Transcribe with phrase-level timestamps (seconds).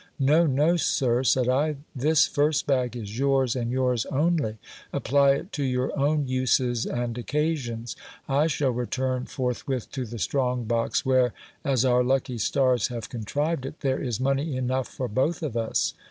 [0.17, 4.57] No, no, sir, said I, this first bag is yours and yours only;
[4.91, 7.95] apply it to your own uses and occasions.
[8.27, 11.33] I shall return forth with to the strong box, where,
[11.63, 15.93] as our lucky stars have contrived it, there is money enough for both of us.